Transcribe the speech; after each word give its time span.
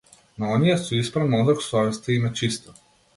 На 0.37 0.45
оние 0.53 0.77
со 0.79 0.93
испран 1.01 1.27
мозок 1.33 1.59
совеста 1.67 2.09
им 2.17 2.25
е 2.27 2.31
чиста. 2.41 2.69